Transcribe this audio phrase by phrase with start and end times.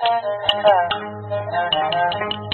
[0.00, 0.24] Thank
[2.34, 2.45] you.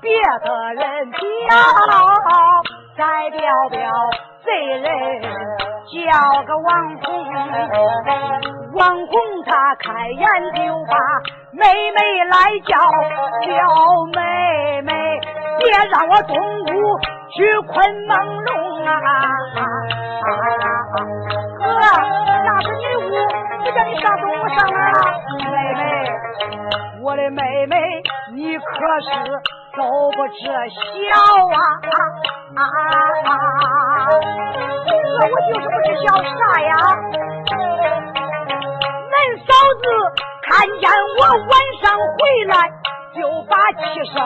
[0.00, 0.10] 别
[0.44, 1.56] 的人叫
[2.96, 3.90] 再表表
[4.44, 5.22] 贼人
[5.90, 7.08] 叫个王红
[8.74, 10.96] 王红他开眼就把
[11.52, 12.78] 妹妹来叫
[13.46, 13.50] 叫
[14.14, 15.20] 妹妹
[15.58, 16.98] 别让我东屋
[17.30, 18.90] 去困朦龙啊
[21.58, 21.64] 哥
[22.44, 23.08] 那是你屋
[23.64, 24.98] 谁叫你上东屋上来了
[25.50, 25.80] 妹妹
[27.02, 27.99] 我的妹妹
[28.40, 28.64] 你可
[29.02, 29.10] 是
[29.76, 31.14] 都不知道
[32.56, 32.56] 啊！
[34.08, 36.24] 我我就是不知笑啥
[36.62, 36.72] 呀？
[39.12, 39.84] 恁嫂子
[40.40, 40.48] 看
[40.80, 40.82] 见
[41.18, 42.52] 我晚上回来
[43.14, 43.78] 就把气
[44.10, 44.16] 生，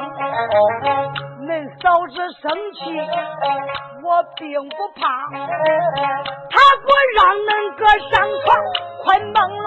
[1.40, 1.50] 恁
[1.82, 2.78] 嫂子生气
[4.04, 4.06] 我
[4.36, 7.82] 并不怕，他给我让恁哥
[8.14, 8.46] 上床
[9.02, 9.66] 快朦胧，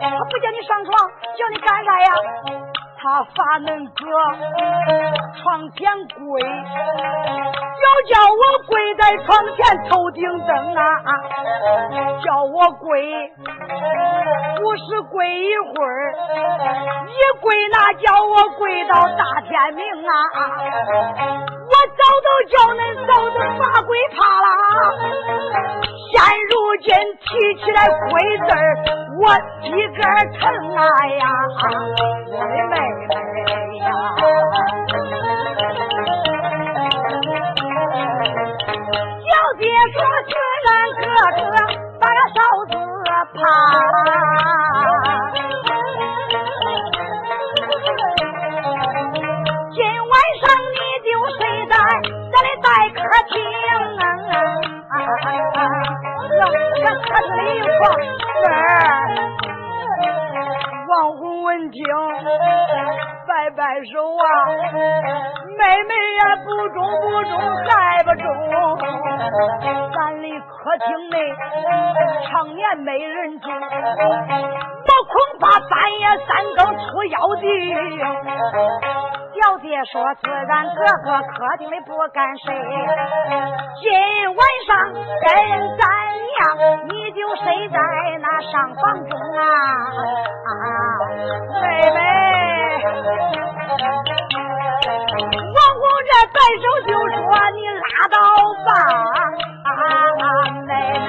[0.00, 0.90] 他不叫你上床
[1.38, 2.10] 叫你干啥呀？
[3.02, 4.04] 他罚恁哥
[5.40, 5.88] 床前
[6.20, 11.00] 跪要叫我跪在床前头顶灯啊
[12.22, 13.32] 叫我跪。
[14.60, 16.12] 不是跪一会儿
[17.08, 20.12] 一跪那叫我跪到大天明啊
[21.56, 24.46] 我早都叫恁嫂子把跪怕了。
[26.12, 27.28] 现如今提
[27.64, 28.76] 起来跪字儿
[29.18, 29.24] 我
[29.64, 30.02] 一个
[30.38, 31.20] 疼啊呀。
[32.32, 32.89] 我的妹
[34.00, 34.06] 小
[39.58, 39.62] 姐
[39.92, 40.32] 说：“军
[40.64, 41.04] 人哥
[41.36, 41.38] 哥
[42.00, 42.38] 那哨
[42.70, 42.72] 子
[43.34, 43.44] 怕，
[49.70, 49.78] 今
[50.08, 50.74] 晚上你
[51.04, 51.06] 就
[51.36, 51.38] 睡
[51.68, 51.72] 在
[52.32, 53.32] 咱的待客厅。”
[60.88, 61.78] 王虎闻听。
[63.56, 64.24] 摆手啊
[65.58, 67.32] 妹妹呀不中不中
[67.66, 68.26] 还不中
[69.94, 71.16] 咱的客厅内
[72.26, 73.48] 常年没人住
[74.90, 77.48] 我恐怕半夜三更出妖精。
[79.40, 82.54] 小姐说自然哥哥客厅里不敢睡。
[83.80, 83.90] 今
[84.36, 85.32] 晚上跟
[85.78, 85.86] 咱
[86.36, 87.78] 娘你就睡在
[88.20, 89.42] 那上房中啊。
[90.44, 90.52] 啊
[91.62, 92.39] 妹妹。
[95.54, 97.18] 王公这摆手就说
[97.54, 98.16] ：“你拉倒
[98.66, 98.68] 吧，
[99.64, 99.68] 啊
[100.18, 100.22] 啊、
[100.66, 101.08] 奶奶，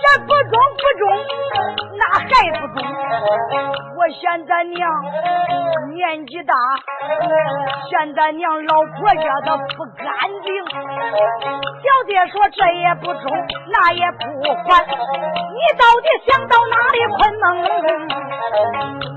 [0.00, 1.02] 这不中不中。”
[1.98, 2.20] 那还
[2.52, 2.78] 不中？
[3.96, 4.88] 我嫌咱娘
[5.92, 6.54] 年纪大，
[7.90, 10.06] 嫌咱娘老婆家的不干
[10.44, 10.48] 净。
[11.82, 13.24] 小姐说这也不中，
[13.72, 14.18] 那也不
[14.68, 14.86] 还。
[14.86, 17.44] 你到底想到哪里困梦？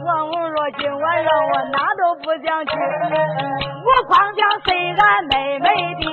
[0.06, 2.72] 王文说今晚让我哪都不想去，
[3.86, 6.04] 我光想睡俺妹妹的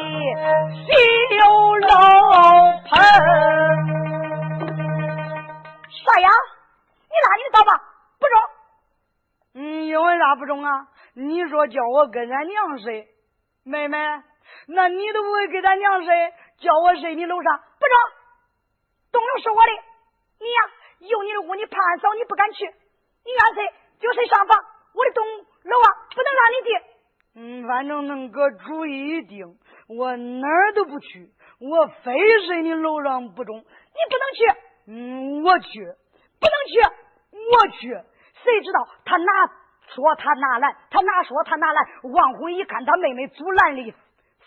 [0.85, 0.87] 西
[1.41, 1.43] 楼
[1.79, 1.91] 老
[2.91, 2.93] 盆。
[6.05, 6.29] 啥呀？
[7.29, 7.73] 那你走吧
[8.19, 8.35] 不中。
[9.55, 10.89] 嗯因为啥不中啊？
[11.15, 13.09] 你说叫我跟咱娘睡
[13.65, 13.99] 妹妹
[14.69, 17.95] 那你都不会跟咱娘睡叫我睡你楼上不中。
[19.13, 19.73] 东楼是我的。
[20.41, 20.61] 你呀
[21.01, 22.65] 有你的屋你怕俺嫂你不敢去。
[22.67, 24.65] 你愿睡就睡上房？
[24.95, 25.27] 我的东
[25.65, 26.81] 楼啊不能让你进。
[27.35, 29.59] 嗯反正恁哥主意已定。
[29.89, 31.33] 我哪儿都不去。
[31.61, 32.13] 我非
[32.47, 33.57] 睡你楼上不中。
[33.57, 34.61] 你不能去。
[34.87, 35.69] 嗯我去。
[36.41, 36.98] 不能去。
[37.51, 37.99] 我去，
[38.45, 39.33] 谁知道他拿
[39.95, 41.81] 说他拿来，他拿说他拿来。
[42.03, 43.95] 王红一看他妹妹阻拦的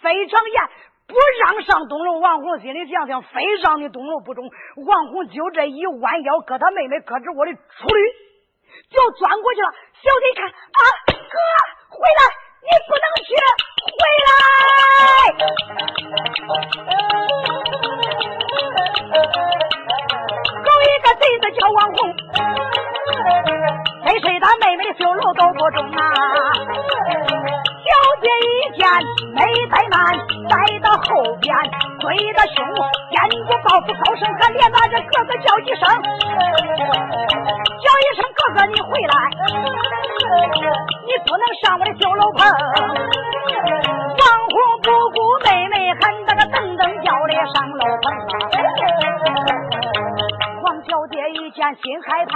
[0.02, 0.70] 非常严，
[1.08, 2.20] 不让上东楼。
[2.20, 4.52] 王红心里想想，非让你东楼不中。
[4.86, 8.12] 王红就这一弯腰，搁他妹妹胳肢窝里出力，
[8.90, 9.72] 就钻过去了。
[9.94, 11.14] 小弟看啊，哥
[11.90, 12.22] 回来，
[12.62, 13.30] 你不能去，
[13.98, 14.28] 回来。
[20.62, 22.00] 狗一个贼子叫王红。
[24.04, 26.02] 谁谁他妹妹的修楼都不中啊！
[27.82, 27.90] 小
[28.22, 28.48] 姐一
[28.78, 28.82] 见
[29.34, 29.40] 没
[29.70, 29.98] 怠慢，
[30.50, 31.10] 来到后
[31.42, 31.54] 边
[32.00, 32.04] 追
[32.34, 32.58] 的凶，
[33.12, 33.16] 见
[33.46, 35.84] 过报复高声喊，连把这哥哥叫一声，
[37.82, 39.14] 叫一声哥哥你回来，
[41.06, 42.40] 你不能上我的修楼棚。
[44.18, 49.61] 王红不顾妹妹喊，那个噔噔叫的上楼棚。
[50.92, 52.36] 小姐一见心害怕。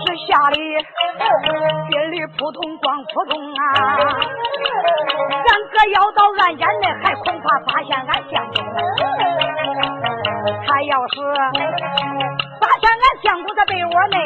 [0.00, 3.60] 是吓得心里扑通撞扑通啊！
[5.28, 8.56] 俺哥要到俺家内，还恐怕发现俺相公。
[10.66, 11.14] 他要是
[12.58, 14.16] 发现俺相公在被窝内，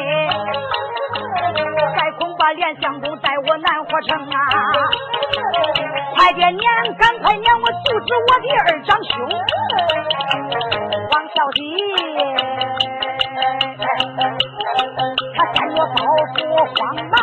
[1.97, 4.37] 还恐怕连相公带我南火城啊！
[6.15, 9.11] 快点撵，赶快撵我阻止我的二长兄
[11.35, 11.59] 王小姐。
[15.35, 15.99] 他见我包
[16.33, 16.79] 袱慌
[17.11, 17.15] 忙，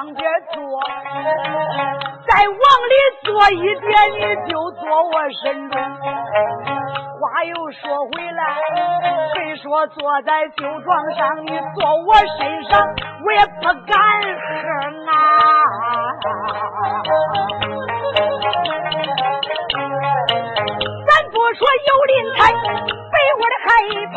[0.00, 0.24] 上边
[0.54, 0.80] 坐，
[2.26, 2.56] 再往
[2.88, 5.12] 里坐一点，你就坐我
[5.44, 5.78] 身中。
[7.20, 8.42] 话又说回来，
[9.34, 12.80] 谁说坐在酒庄上，你坐我身上，
[13.26, 15.12] 我也不敢哼啊。
[21.04, 22.56] 咱不说有林才被
[23.36, 23.68] 窝的害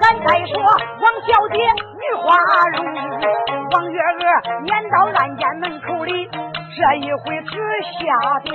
[0.00, 1.60] 咱再说王小姐
[1.92, 2.26] 女花
[2.70, 3.37] 容，王月娥
[4.64, 7.56] 撵到暗间门口里，这一回只
[7.98, 7.98] 吓
[8.40, 8.50] 得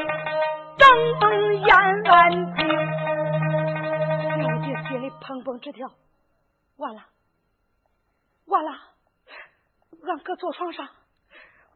[0.78, 2.60] 登登咽暗地，
[4.42, 5.90] 小姐心里砰砰直跳，
[6.78, 7.06] 完了，
[8.46, 8.72] 完了，
[10.08, 10.88] 俺搁坐床上，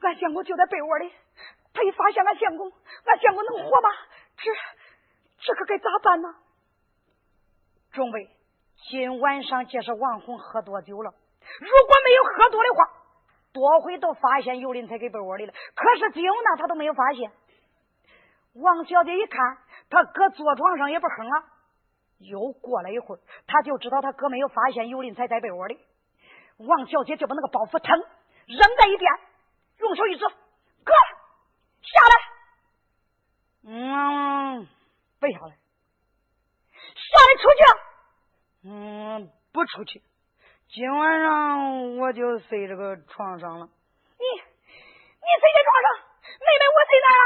[0.02, 1.12] 俺相公就在被窝里，
[1.74, 2.72] 他一发现俺相公，
[3.06, 3.90] 俺相公能活吗？
[4.38, 4.52] 这。
[5.40, 6.34] 这可该咋办呢？
[7.92, 8.28] 众位，
[8.90, 11.14] 今晚上这是王红喝多酒了。
[11.60, 12.90] 如果没有喝多的话，
[13.54, 15.54] 多回都发现尤林才给被窝里了。
[15.76, 17.32] 可是今呢，他都没有发现。
[18.54, 19.58] 王小姐一看，
[19.90, 21.44] 他哥坐床上也不哼了。
[22.20, 25.80] 又过了一会儿，他就知道他哥没有发现尤林才在被窝里。
[26.58, 28.00] 王小姐就把那个包袱腾
[28.46, 29.12] 扔在一边，
[29.80, 30.26] 用手一指
[30.84, 30.94] ：“哥，
[31.82, 32.16] 下来。”
[33.70, 34.68] 嗯。
[35.20, 38.70] 背下来，下来出去。
[38.70, 40.04] 嗯，不出去。
[40.70, 43.66] 今晚上我就睡这个床上了。
[43.66, 43.70] 你，
[44.20, 45.88] 你睡在床上，
[46.40, 47.26] 妹妹我睡哪了？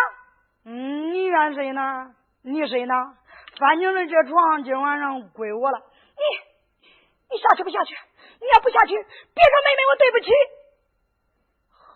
[0.66, 2.14] 嗯，你愿睡哪？
[2.44, 3.18] 你睡哪？
[3.60, 5.80] 反正这床今晚上归我了。
[5.80, 6.22] 你，
[7.32, 7.96] 你下去不下去？
[8.40, 10.32] 你要不下去，别说妹妹我对不起。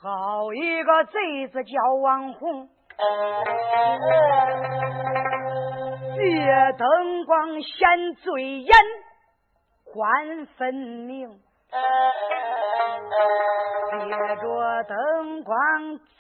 [0.02, 2.70] 好一个贼子叫王红。
[6.16, 6.22] 借
[6.78, 8.74] 灯光显醉眼，
[9.96, 11.30] 观分明，
[13.90, 13.96] 借
[14.36, 15.56] 着灯光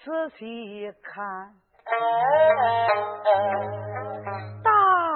[0.01, 1.51] 仔细看，
[4.63, 4.71] 打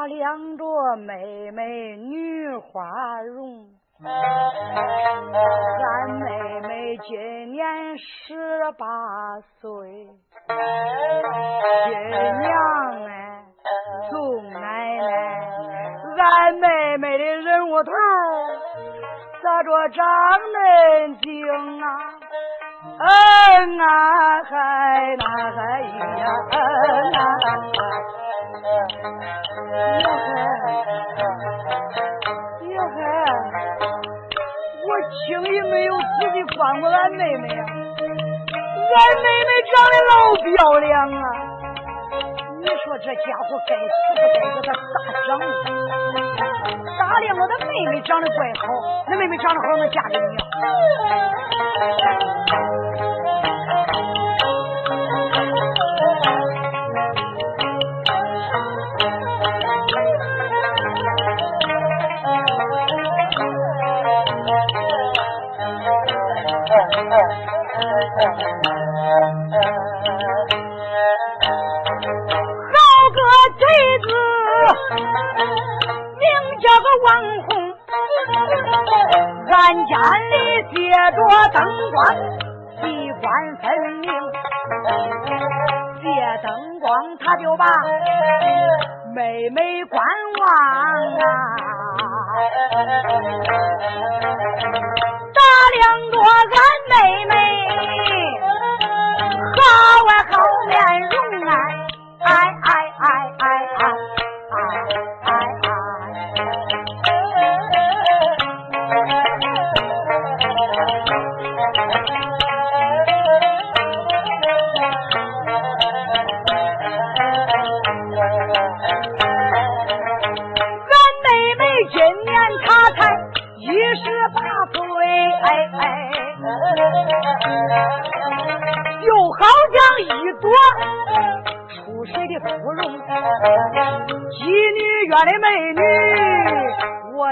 [0.08, 3.70] 量着妹妹女花容。
[4.04, 8.86] 俺妹妹今年十八
[9.62, 9.70] 岁，
[11.86, 11.94] 新
[12.42, 12.52] 娘
[13.08, 13.46] 哎，
[14.10, 14.60] 从奶
[14.98, 15.08] 奶，
[16.18, 17.49] 俺妹妹的。
[19.42, 20.06] 咋着长
[20.54, 21.28] 恁精
[21.82, 21.86] 啊？
[23.00, 23.86] 嗯啊
[24.44, 24.58] 嗨，
[25.18, 25.24] 那
[25.56, 26.56] 嗨呀，嗯
[27.16, 27.44] 啊嗨，
[29.50, 30.28] 哟嗨，
[32.68, 32.98] 哟嗨，
[34.86, 36.02] 我轻易没有仔
[36.34, 37.68] 细观过俺妹妹呀，俺
[39.24, 40.48] 妹妹长得老漂
[40.80, 41.18] 亮啊！
[42.60, 44.96] 你说这家伙该死不该给他咋
[45.28, 45.30] 整？
[47.10, 48.70] 大亮我的妹妹长得怪好，
[49.08, 50.38] 那妹妹长得好能嫁给你？
[81.60, 82.06] 灯光，
[82.82, 83.68] 机关分
[84.00, 84.08] 明。
[86.00, 86.06] 借
[86.42, 86.88] 灯光，
[87.20, 87.66] 他就把
[89.14, 90.02] 妹妹观
[90.40, 90.48] 望
[91.20, 91.28] 啊，
[95.36, 95.40] 打
[95.76, 96.56] 量着俺
[96.88, 96.94] 妹
[97.26, 97.32] 妹。
[99.58, 99.62] 好
[100.08, 100.12] 啊，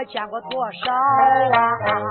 [0.07, 2.06] 见过多少啊？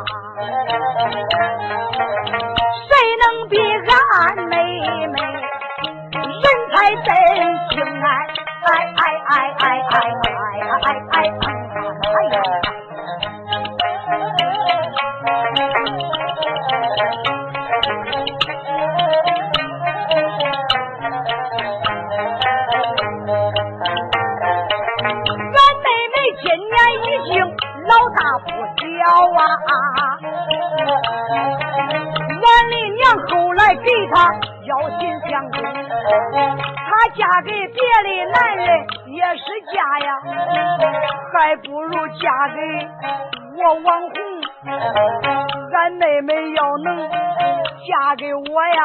[34.07, 34.15] 来给她
[34.65, 38.67] 要心相公，她嫁给别的男人
[39.07, 40.09] 也是嫁呀，
[41.33, 42.61] 还不如嫁给
[43.59, 44.13] 我王红。
[45.73, 48.83] 俺妹妹要能嫁给我呀，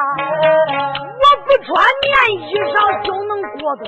[1.18, 1.70] 我不穿
[2.02, 2.12] 棉
[2.50, 3.84] 衣裳就能过冬。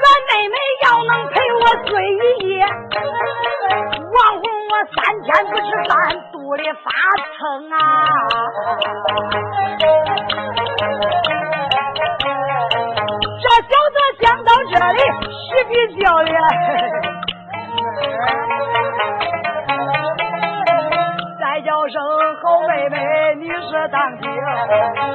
[0.00, 5.92] 俺妹妹要能陪我睡一夜，王红我三天不吃饭，
[6.50, 6.90] 肚里发
[7.38, 7.78] 疼啊！
[13.38, 14.98] 这小子想到这里，
[15.30, 16.34] 喜皮笑脸。
[21.38, 22.02] 再叫声
[22.42, 22.98] 好妹妹，
[23.36, 24.28] 你是当听。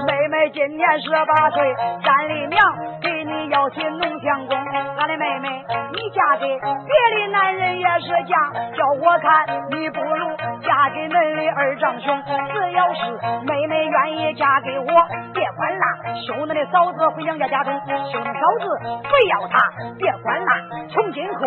[0.08, 2.60] 妹今年十八岁，山里娘
[3.02, 4.58] 给你要起农相公。
[4.98, 5.50] 俺的妹妹，
[5.92, 8.36] 你嫁给别的男人也是嫁，
[8.76, 12.24] 叫我看你不如嫁给恁的二丈兄。
[12.26, 13.12] 只要是
[13.46, 14.86] 妹妹愿意嫁给我，
[15.34, 15.86] 别管啦，
[16.28, 17.74] 休恁的嫂子回娘家家中，
[18.12, 18.66] 休恁嫂子
[19.04, 19.60] 不要她，
[19.98, 20.52] 别管啦。
[20.90, 21.40] 从今后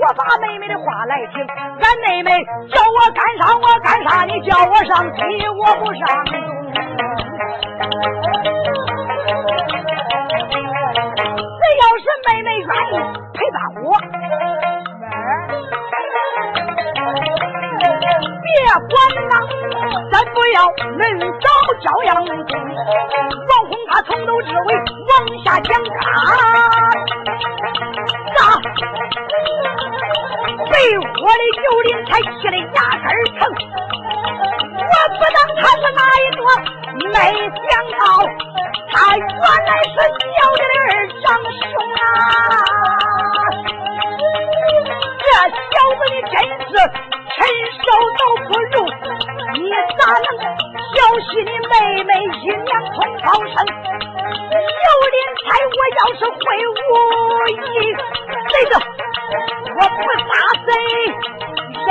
[0.00, 6.24] 我把妹妹的话来听，俺妹妹叫我干啥我干啥，你叫我上西我不上
[11.58, 12.94] 只要是妹妹愿意
[13.34, 13.86] 陪伴我，
[18.42, 18.48] 别
[18.90, 18.94] 管
[19.30, 19.34] 啦，
[20.10, 20.56] 咱不要
[20.96, 21.00] 恁
[21.40, 21.46] 早
[21.80, 22.08] 教养。
[22.16, 24.68] 王红他从头至尾
[25.06, 25.12] 往
[25.44, 26.04] 下讲啊，
[28.34, 28.38] 那
[30.70, 31.00] 被窝
[31.30, 33.06] 的九零才气得牙根
[33.38, 33.40] 疼。
[34.78, 36.40] 我不当他是哪一朵，
[37.12, 37.14] 没
[37.68, 38.00] 想到
[38.90, 39.94] 他原来是
[40.32, 40.82] 小的二
[41.20, 41.64] 长兄
[42.00, 42.02] 啊！
[45.18, 45.24] 这
[45.72, 46.34] 小子你真
[46.68, 46.72] 是
[47.32, 47.36] 禽
[47.82, 47.84] 兽
[48.18, 48.74] 都不如，
[49.52, 49.56] 你
[49.98, 50.26] 咋能
[50.94, 51.72] 调戏你妹
[52.04, 52.10] 妹
[52.40, 53.54] 一娘同胞生？
[53.66, 56.80] 有脸财，我要是会武
[57.50, 57.74] 艺，
[58.48, 58.72] 谁子
[59.74, 60.28] 我不杀
[60.64, 60.68] 谁
[61.86, 61.90] 人。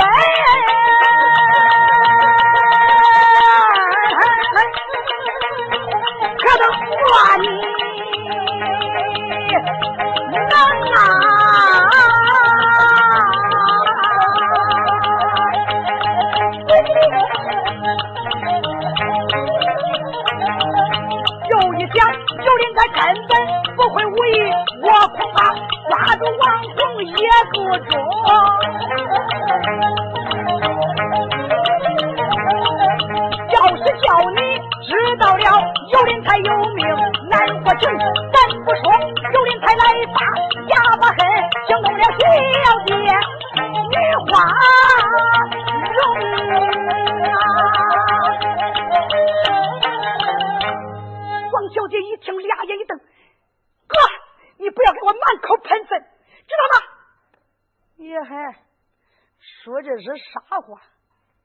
[59.62, 60.80] 说这是啥话？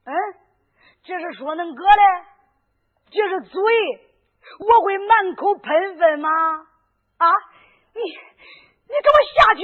[0.04, 0.14] 嗯，
[1.04, 2.02] 这是说恁哥嘞？
[3.10, 3.62] 这是嘴，
[4.58, 6.30] 我会满口喷粪吗？
[7.18, 7.30] 啊，
[7.94, 9.62] 你你给我下去！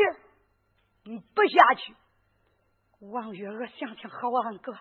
[1.04, 1.94] 你不下去，
[3.00, 4.76] 王月娥想想好啊，俺哥，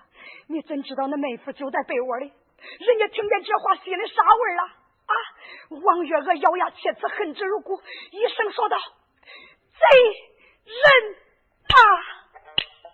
[0.47, 2.25] 你怎知道那妹夫就在被窝里？
[2.27, 4.63] 人家听见这话，心里啥味了？
[5.07, 5.13] 啊！
[5.69, 8.77] 王月娥咬牙切齿，恨之入骨，一声说道
[9.71, 9.79] ：“贼
[10.65, 11.15] 人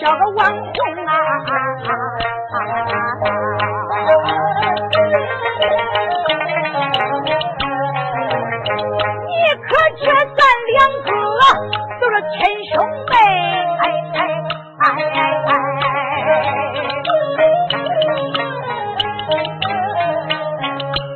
[0.00, 1.12] 叫个网红啊
[9.26, 10.06] 你可知
[10.36, 10.40] 咱
[10.72, 11.10] 两个
[12.00, 12.38] 都是亲
[12.72, 12.74] 兄
[13.10, 13.12] 妹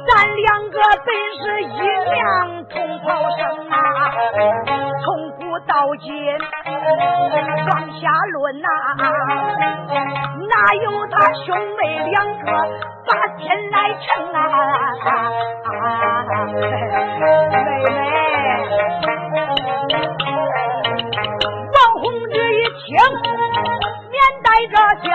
[0.08, 1.08] 咱两个本
[1.40, 1.74] 是一
[2.12, 3.40] 娘同胞生
[3.70, 3.76] 啊
[5.04, 6.12] 从古到今
[6.82, 8.68] 往下论呐
[10.48, 12.46] 哪有他兄妹两个
[13.06, 14.38] 把天来称啊
[16.60, 16.82] 妹妹
[21.72, 22.88] 王红军一听
[24.10, 25.08] 面带着笑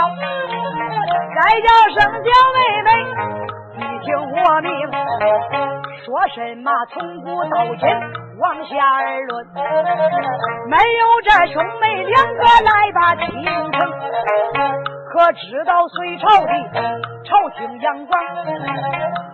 [1.36, 2.88] 再叫声表妹妹
[3.76, 4.68] 你听我命
[6.06, 9.46] 说什么从古到今往下而论，
[10.70, 13.76] 没有这兄妹两个来把倾城。
[15.10, 16.52] 可知道隋朝的
[17.24, 18.22] 朝廷杨广，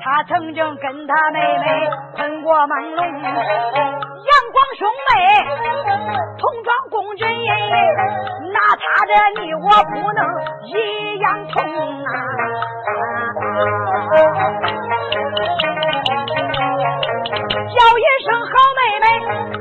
[0.01, 3.05] 他曾经跟他妹妹喷过猛龙。
[3.05, 5.11] 杨广兄妹
[6.37, 7.27] 同装共军，
[8.53, 9.11] 那他的
[9.41, 10.23] 你我不能
[10.63, 11.53] 一样同
[12.05, 12.09] 啊！
[17.73, 19.05] 叫一声好妹妹，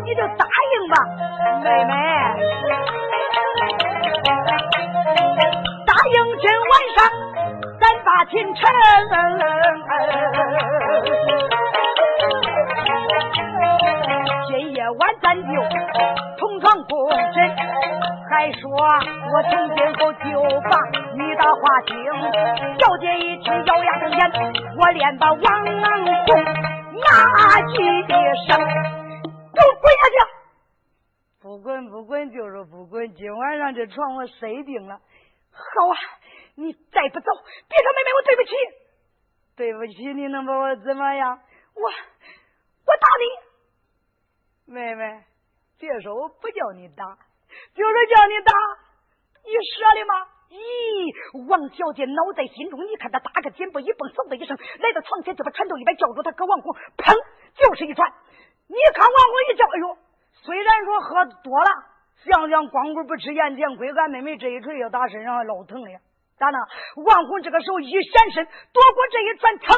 [0.04, 0.94] 你就答应吧，
[1.64, 1.92] 妹妹。
[5.86, 6.98] 答应今晚上
[7.80, 8.60] 咱把秦城，
[14.48, 15.42] 今夜晚咱就
[16.38, 16.92] 同床共
[17.32, 17.36] 枕。
[18.28, 20.24] 还说我从今后就
[20.68, 20.70] 把
[21.14, 21.90] 你的话听。
[22.78, 24.20] 小姐一听咬牙瞪眼，
[24.76, 26.32] 我连把王红。
[27.10, 27.74] 骂几
[28.46, 28.58] 声，
[29.52, 30.16] 给我滚下去！
[31.40, 35.00] 不滚不滚就是不滚，今晚上这床我谁定了。
[35.50, 35.96] 好啊，
[36.54, 37.26] 你再不走，
[37.68, 38.50] 别说妹妹我对不起，
[39.56, 41.40] 对不起你能把我怎么样？
[41.74, 43.08] 我我打
[44.66, 45.24] 你，妹妹，
[45.78, 47.04] 别说我不叫你打，
[47.74, 48.52] 就是叫你打，
[49.44, 50.28] 你舍得吗？
[50.52, 57.08] 咦，王小姐脑袋心中，你看她打个肩步一蹦，嗖的一声来到床前，就把拳头一摆，叫住他搁王红，砰，
[57.56, 58.04] 就是一拳。
[58.68, 59.86] 你看王红一叫，哎呦，
[60.44, 61.70] 虽然说喝多了，
[62.20, 65.88] 想想光棍不吃眼前亏，俺妹妹这一锤要打身上还老疼了。
[66.36, 66.58] 咋呢？
[67.00, 69.72] 王红这个时候一闪身，躲过这一船，噌，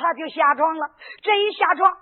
[0.00, 0.96] 他就下床了。
[1.20, 1.92] 这一下床，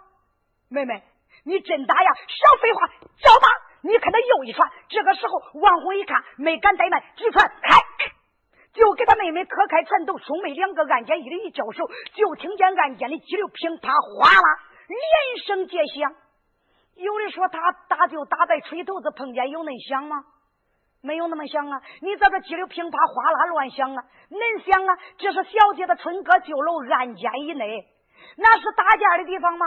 [0.68, 1.02] 妹妹，
[1.42, 2.11] 你真打呀？
[2.14, 2.87] 少废话，
[3.18, 3.46] 叫吧。
[3.87, 7.79] 你看他又一传，这个时候王红一看，没敢怠慢，直传开，
[8.75, 10.18] 就给他妹妹磕开船头。
[10.18, 14.49] 兄妹两个按肩一里一交手，就听见按肩的激流噼啪哗啦，
[14.88, 16.12] 连声皆响。
[16.96, 20.25] 有的说他打就打在锤头子碰见，有那响吗？
[21.03, 21.81] 没有那么响啊！
[22.01, 24.99] 你在这激流噼啪哗啦乱响啊，恁响啊？
[25.18, 27.87] 这是小姐的春歌旧楼，案间以内，
[28.37, 29.66] 那是打架的地方吗？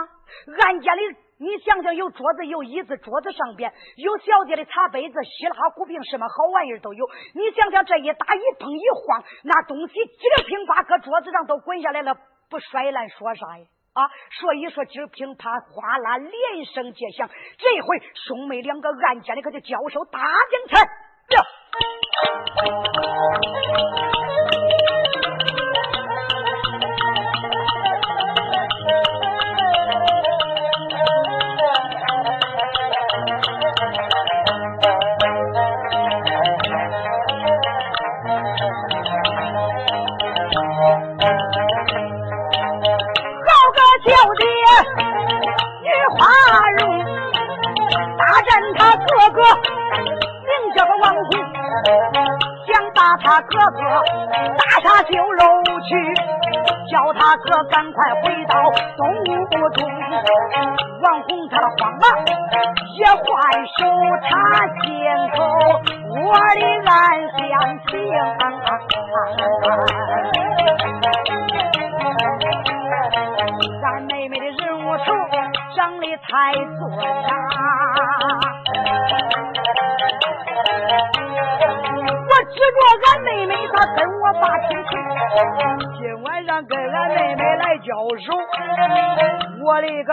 [0.60, 1.29] 案间的。
[1.40, 7.08] 你想想，有桌子，有椅子，桌子上边有小姐的茶杯子、稀拉壶瓶，什么好玩意儿都有。
[7.34, 12.14] 你想想，这一打一碰一晃，那东西几个乒乓搁桌子上都滚下来了，
[12.50, 13.64] 不摔烂说啥呀？
[13.94, 14.06] 啊，
[14.38, 17.26] 所以说今儿乒乓哗啦连声皆响，
[17.56, 20.86] 这回兄妹两个暗间的可就交手打精彩。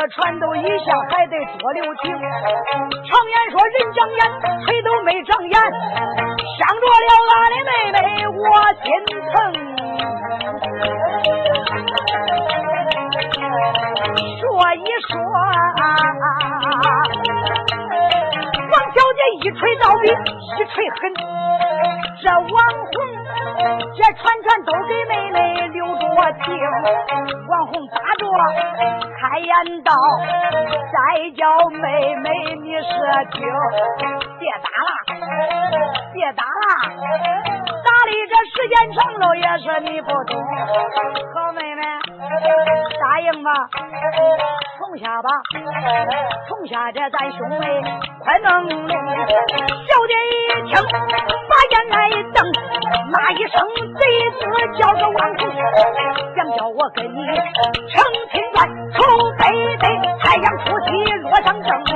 [0.10, 2.12] 船都一下还得多留情。
[2.12, 4.20] 常言说人长眼，
[4.65, 8.36] 谁都没长眼，伤着了俺的妹妹，我
[8.84, 8.86] 心
[9.32, 9.32] 疼。
[14.39, 14.43] 说
[14.76, 15.39] 一说啊，
[18.72, 20.06] 王小姐一锤到底，
[20.58, 21.00] 一锤狠。
[22.20, 22.91] 这王红，
[23.96, 26.02] 这串串都给妹妹留着
[26.43, 26.46] 听。
[27.48, 28.22] 王红打着
[29.16, 29.91] 开言道
[30.93, 30.97] ：“再
[31.36, 32.30] 叫妹妹
[32.63, 32.88] 你是
[33.32, 33.41] 听，
[34.39, 34.89] 别打了，
[36.13, 36.50] 别打了，
[37.84, 40.32] 打的这时间长了也是你不懂。
[41.36, 41.82] 好妹妹，
[43.00, 43.50] 答应吧。”
[44.78, 45.30] 从下吧，
[46.47, 47.65] 从下这咱兄妹
[48.23, 48.89] 快弄弄。
[48.89, 50.34] 小姐一
[50.67, 50.71] 听，
[51.69, 51.95] 眼来
[52.34, 52.38] 瞪，
[53.12, 53.56] 那一声
[53.95, 54.01] 贼
[54.39, 54.39] 子，
[54.80, 55.39] 叫个王虎，
[56.36, 57.19] 想叫我跟你
[57.89, 57.95] 成
[58.32, 58.56] 亲眷
[58.93, 58.97] 从
[59.38, 59.41] 北
[59.77, 59.84] 北，
[60.19, 60.88] 太阳出西
[61.21, 61.93] 落上正东。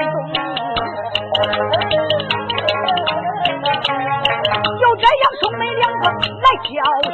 [4.80, 6.70] 就这样，兄妹两个来交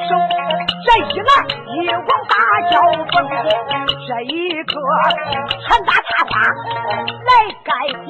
[0.09, 0.11] 手，
[0.85, 1.31] 这一来
[1.77, 2.33] 一往大
[2.71, 3.13] 交锋。
[4.07, 4.73] 这一个
[5.67, 6.31] 传大插花
[7.27, 7.31] 来
[7.63, 7.69] 盖
[8.05, 8.09] 顶，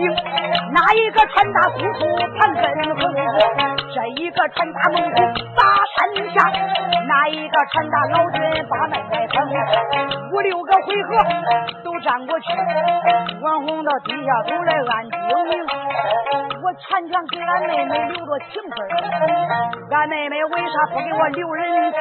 [0.71, 2.01] 那一个传大姑姑
[2.38, 2.63] 盘根
[2.95, 3.01] 红？
[3.93, 5.15] 这一个传大猛虎
[5.56, 5.60] 把
[5.95, 5.97] 山
[6.34, 6.36] 下，
[7.08, 9.36] 那一个传大老君把妹妹捧？
[10.32, 11.10] 五六个回合
[11.84, 12.45] 都战过去，
[13.41, 15.51] 王红到底下都来按精明。
[16.63, 18.77] 我全全给俺妹妹留着情分，
[19.91, 21.99] 俺妹妹为啥不给我留人情？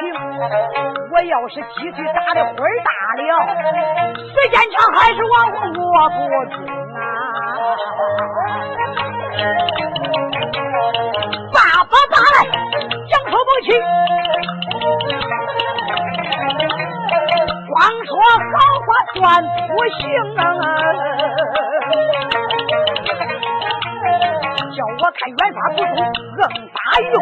[1.09, 3.21] 我要是鸡腿打的灰大了。
[4.15, 6.15] 时间长还是王红我不
[6.53, 6.55] 中
[6.95, 6.99] 啊！
[11.53, 12.37] 爸爸爸来，
[13.09, 13.67] 讲说不去，
[17.67, 18.11] 光说
[18.53, 19.17] 好话算
[19.67, 20.01] 不行
[20.37, 20.41] 啊！
[24.75, 25.97] 叫我看远法不中，
[26.37, 27.15] 硬打用，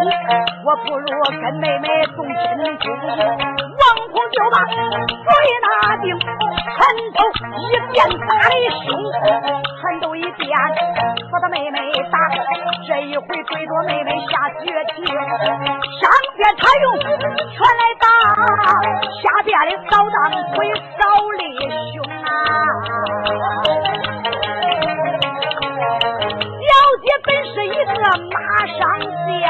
[0.66, 1.06] 我不如
[1.42, 2.36] 跟妹妹动亲
[2.80, 2.84] 情。
[4.16, 4.72] 王虎就把嘴
[5.60, 6.24] 拿定，拳
[7.12, 7.20] 头
[7.60, 8.88] 一变打的凶，
[9.76, 10.48] 拳头一变
[11.30, 12.16] 把他妹妹打。
[12.88, 15.14] 这一回对着妹妹下绝情，上
[16.38, 18.08] 边他用拳来打，
[19.22, 20.16] 下边的扫荡
[20.54, 20.56] 腿
[20.98, 21.04] 扫
[21.36, 21.44] 的
[21.92, 22.26] 凶啊！
[26.64, 26.72] 小
[27.04, 27.92] 姐本是一个
[28.32, 29.44] 马上将，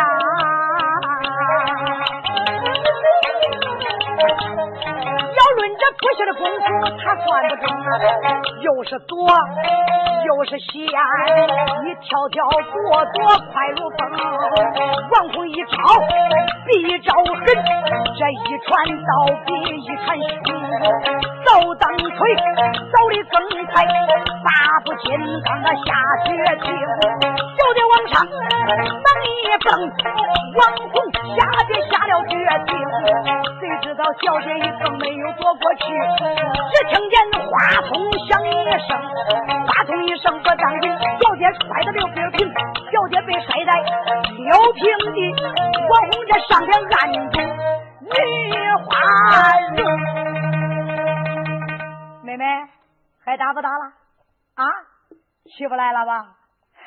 [6.05, 6.61] 不下的功夫，
[7.01, 7.89] 他算不中啊。
[8.61, 10.85] 又是躲，又是险，
[11.81, 12.77] 你跳跳躲
[13.09, 13.99] 躲快如风。
[15.09, 15.73] 王红一招
[16.67, 19.09] 比一招狠，这一传刀
[19.47, 19.49] 比
[19.81, 20.53] 一传凶，
[21.43, 22.13] 扫当锤
[22.93, 23.35] 扫的更
[23.73, 23.81] 快，
[24.45, 24.47] 八
[24.85, 25.09] 不金
[25.43, 25.89] 刚的下
[26.25, 26.29] 绝
[26.61, 26.69] 情。
[27.57, 29.67] 就得往上猛一蹦，
[30.53, 30.93] 王红
[31.35, 32.37] 下边下了决
[32.67, 32.77] 定。
[33.85, 35.85] 知道小姐一蹦没有躲过去，
[36.73, 37.45] 只听见话
[37.85, 37.93] 筒
[38.27, 38.49] 响一
[38.81, 38.97] 声，
[39.67, 40.89] 花筒一声不当紧，
[41.21, 42.51] 小姐摔得六平平，
[42.91, 43.71] 小姐被摔在
[44.39, 44.81] 六平
[45.13, 45.17] 地。
[45.87, 47.37] 王红这上边按住
[48.09, 48.17] 梅
[48.81, 48.89] 花
[49.77, 49.79] 容，
[52.23, 52.43] 妹妹
[53.23, 53.93] 还打不打了？
[54.55, 54.65] 啊？
[55.55, 56.37] 起不来了吧？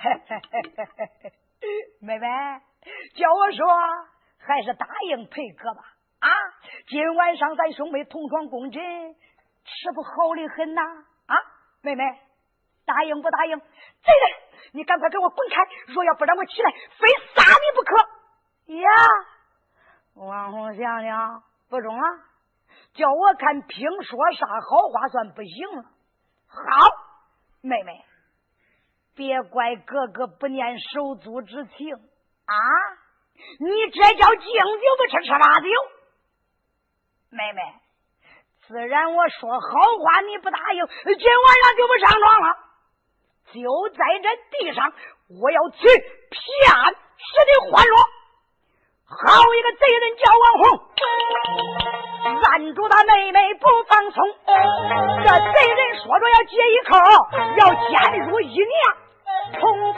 [0.00, 1.32] 嘿嘿嘿嘿嘿嘿
[2.02, 2.26] 妹妹，
[3.14, 3.64] 叫我说，
[4.40, 5.80] 还是答应配哥吧。
[6.20, 6.28] 啊，
[6.88, 8.80] 今晚上咱兄妹同床共枕，
[9.64, 10.82] 吃不好的很呐。
[11.26, 11.34] 啊，
[11.82, 12.02] 妹妹，
[12.84, 13.58] 答应不答应？
[13.58, 15.56] 贼人，你赶快给我滚开！
[15.92, 17.96] 若要不让我起来，非杀你不可！
[18.74, 18.90] 呀，
[20.14, 22.02] 王红娘娘不中啊！
[22.94, 25.84] 叫我看凭说啥好话算不行了。
[26.48, 26.62] 好，
[27.60, 28.04] 妹妹，
[29.14, 32.56] 别怪哥哥不念手足之情啊！
[33.60, 35.68] 你这叫敬酒不吃吃罚酒。
[37.30, 37.60] 妹妹，
[38.66, 39.68] 自然我说好
[40.00, 42.56] 话你不答应，今晚上就不上床了。
[43.52, 43.60] 就
[43.90, 44.92] 在这地上，
[45.40, 46.40] 我要去骗
[47.16, 47.96] 使的欢乐。
[49.10, 50.64] 好一个贼人叫王红，
[52.42, 54.24] 拦住他妹妹不放松。
[55.22, 56.96] 这贼人说着要解一口，
[57.58, 58.72] 要监入一年，
[59.60, 59.94] 同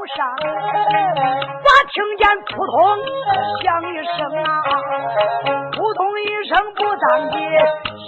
[0.00, 2.80] 不上，咋听见扑通
[3.60, 4.48] 响一声啊？
[5.72, 7.36] 扑通一声不当的，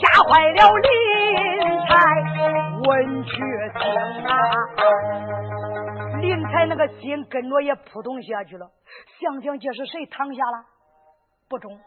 [0.00, 0.88] 吓坏了林
[1.86, 1.92] 才
[2.88, 3.36] 文觉
[3.78, 3.84] 清
[4.24, 4.32] 啊！
[6.22, 8.70] 林才那个心跟着也扑通下去了。
[9.20, 10.64] 想想这是谁躺下了？
[11.50, 11.78] 不中，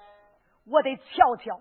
[0.72, 1.60] 我得瞧瞧。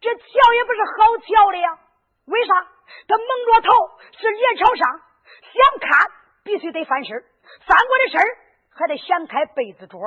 [0.00, 1.78] 这瞧也不是好瞧的呀。
[2.26, 2.54] 为啥？
[3.06, 3.70] 他蒙着头
[4.18, 5.00] 是脸朝上，
[5.54, 6.10] 想看
[6.42, 7.16] 必须得翻身
[7.66, 8.20] 翻过的身
[8.70, 10.00] 还得掀开被子桌。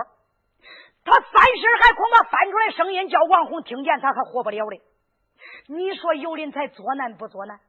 [1.04, 4.82] 他翻身还恐怕翻出来声音叫王红听见，他还活不了的。
[5.68, 7.60] 你说尤林才作难不作难？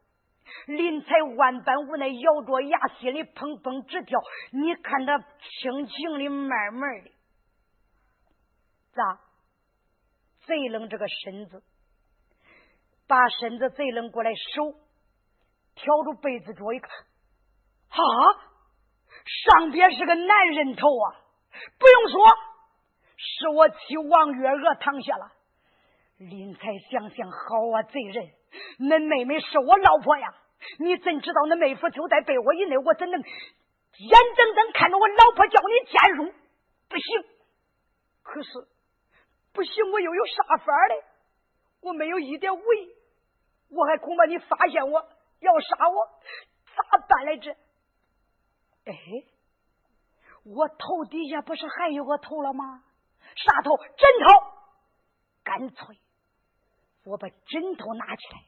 [0.66, 4.20] 林才万般无奈，咬着牙，心里砰砰直跳。
[4.52, 7.10] 你看他轻轻的、慢慢的，
[8.92, 9.20] 咋？
[10.46, 11.62] 贼冷这个身子，
[13.06, 14.74] 把身子贼冷过来，手
[15.76, 16.90] 挑住被子桌一看，
[17.90, 18.00] 啊，
[19.44, 21.16] 上边是个男人头啊！
[21.78, 22.26] 不用说，
[23.16, 25.32] 是我妻王月娥躺下了。
[26.18, 28.28] 林才想想，好啊，贼人。
[28.80, 30.34] 恁妹妹是我老婆呀，
[30.78, 32.76] 你怎知道恁妹夫就在被窝以内？
[32.78, 36.32] 我怎能眼睁睁看着我老婆叫你奸辱？
[36.88, 37.24] 不行！
[38.22, 38.48] 可是
[39.52, 41.04] 不行，我又有啥法儿嘞？
[41.82, 42.94] 我没有一点武艺，
[43.70, 46.08] 我还恐怕你发现我要杀我，
[46.74, 47.56] 咋办来着？
[48.92, 49.24] 哎，
[50.44, 52.84] 我头底下不是还有个头了吗？
[53.36, 53.76] 啥头？
[53.76, 54.60] 枕头。
[55.44, 55.98] 干脆。
[57.04, 58.44] 我把枕头拿起来，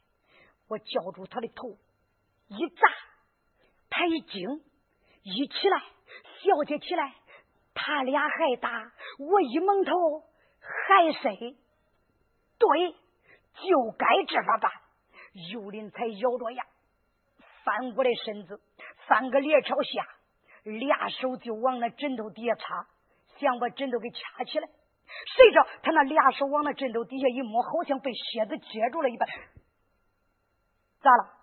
[0.68, 1.70] 我叫住他的头，
[2.48, 2.88] 一砸，
[3.88, 4.62] 他一惊，
[5.22, 7.14] 一起来，小姐起来，
[7.72, 10.20] 他俩还打，我一蒙头
[10.60, 11.56] 还睡，
[12.58, 14.70] 对，就该这么办。
[15.50, 16.66] 尤林才咬着牙，
[17.64, 18.60] 翻过来身子，
[19.08, 20.06] 翻个脸朝下，
[20.64, 22.86] 俩手就往那枕头底下插，
[23.38, 24.68] 想把枕头给掐起来。
[25.36, 29.28] 谁知道他那俩手往那枕头底下一摸，好像被蝎子接住了一般。
[31.00, 31.34] 咋了？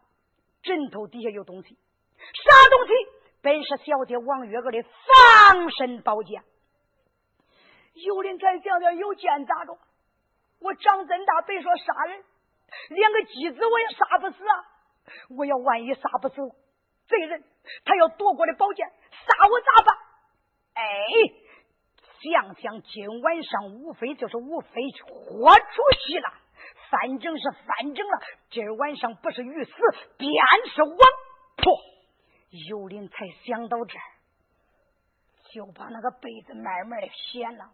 [0.63, 1.69] 枕头底下有东西？
[2.17, 2.93] 啥东西？
[3.41, 6.43] 本是小姐王月娥的防身宝剑。
[7.93, 9.77] 有人才想想有剑咋着？
[10.59, 12.23] 我长真大，别说杀人，
[12.89, 14.53] 连个鸡子我也杀不死啊！
[15.37, 16.41] 我要万一杀不死
[17.09, 17.43] 贼人，
[17.83, 19.97] 他要夺过来宝剑杀我咋办？
[20.75, 20.83] 哎，
[22.21, 26.33] 想想今晚上无非就是无非豁出去了，
[26.89, 28.19] 反正是反正了。
[28.51, 29.71] 今晚上不是鱼死
[30.17, 30.31] 便
[30.73, 30.97] 是亡。
[31.57, 31.73] 破，
[32.69, 34.05] 尤林才想到这儿，
[35.51, 37.71] 就把那个被子慢慢的掀了，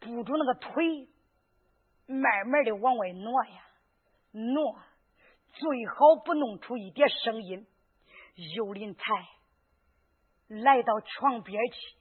[0.00, 1.08] 不住那个腿，
[2.06, 3.62] 慢慢的往外挪呀。
[4.30, 4.78] 挪，
[5.52, 7.66] 最好不弄出一点声音。
[8.56, 9.02] 尤林才
[10.46, 11.96] 来到床边去，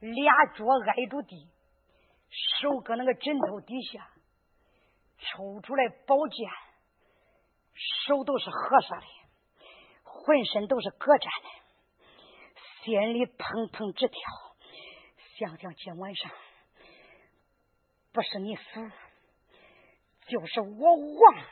[0.00, 1.50] 俩脚挨住地，
[2.60, 4.08] 手搁那个枕头底下，
[5.18, 6.48] 抽出来宝剑，
[8.06, 9.06] 手都是合上的，
[10.04, 11.48] 浑身都是搁粘的，
[12.84, 14.18] 心里砰砰直跳。
[15.38, 16.30] 想想今晚上，
[18.12, 18.92] 不是你死。
[20.28, 21.44] 就是我亡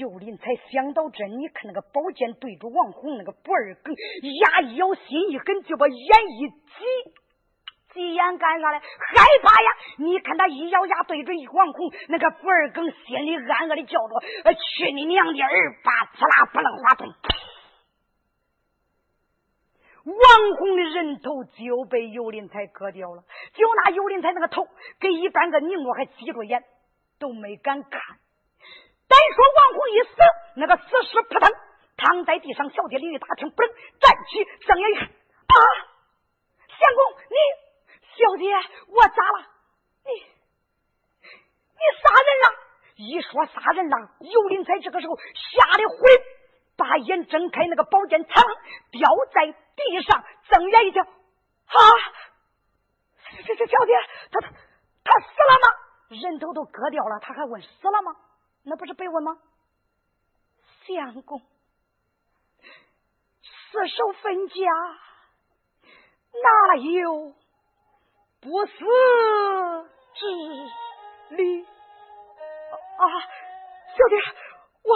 [0.00, 3.94] 尤林才想到这，你看那个宝剑对着王红那个不二梗，
[4.42, 7.12] 牙一咬，心一狠，就把眼一挤，
[7.94, 8.78] 挤眼干啥嘞？
[8.80, 9.70] 害怕呀！
[9.98, 14.20] 你看他一咬牙对着王红那个不二梗，心里暗暗的叫着：“，
[14.52, 17.06] 去你娘的二八刺啦不楞花洞！”
[20.06, 23.22] 王红的人头就被尤林才割掉了，
[23.54, 24.66] 就那尤林才那个头，
[24.98, 26.64] 跟一般个宁罗还挤着眼。
[27.20, 28.00] 都没敢看。
[29.08, 30.14] 单说王红一死，
[30.56, 31.50] 那个死尸扑腾
[31.96, 32.68] 躺在地上。
[32.70, 35.56] 小姐李玉大听，不能站起，睁眼一看，啊！
[36.68, 37.36] 相公，你
[38.14, 38.44] 小姐，
[38.88, 39.46] 我咋了？
[40.04, 40.12] 你
[41.72, 42.46] 你杀人了！
[42.96, 45.98] 一说杀人了，尤林才这个时候吓得魂，
[46.76, 48.42] 把眼睁开，那个宝剑噌
[48.90, 51.80] 掉在地上，睁眼一瞧，啊！
[53.46, 53.92] 这这小姐，
[54.32, 54.48] 她她
[55.04, 55.74] 她死了吗？
[56.08, 58.16] 人头都割掉了，他还问死了吗？
[58.68, 59.38] 那不是被问吗？
[60.86, 61.40] 相公，
[63.40, 64.54] 死守分家，
[66.42, 67.34] 哪有
[68.40, 68.74] 不死
[70.14, 70.26] 之
[71.34, 71.66] 理？
[72.98, 73.04] 啊，
[73.96, 74.16] 小弟，
[74.82, 74.94] 我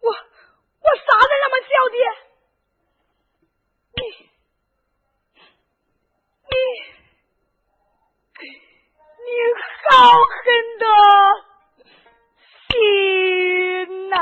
[0.00, 1.54] 我我杀人了吗？
[1.62, 1.96] 小弟？
[3.94, 3.98] 你
[6.50, 6.52] 你
[9.24, 9.28] 你。
[9.90, 10.38] 好狠
[10.78, 10.84] 的
[12.70, 14.16] 心呐！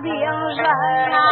[0.00, 1.22] अभियम सहना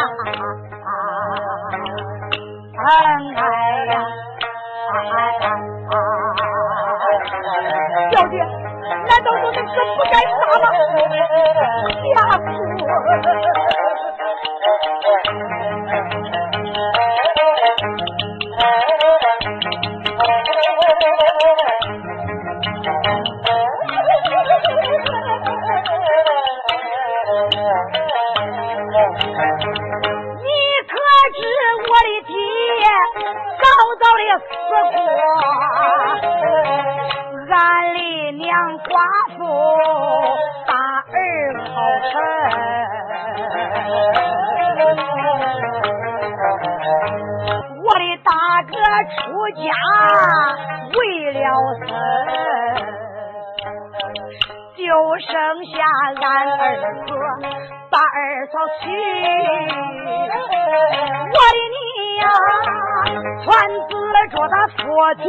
[54.89, 55.29] 就剩
[55.65, 55.71] 下
[56.19, 56.23] 俺
[56.57, 56.61] 二
[57.05, 57.13] 哥
[57.91, 58.17] 把二
[58.47, 58.89] 嫂娶，
[61.29, 61.77] 我的你
[62.17, 62.25] 呀
[63.43, 63.45] 穿
[63.87, 63.89] 紫
[64.31, 64.81] 着那拖
[65.17, 65.21] 鞋，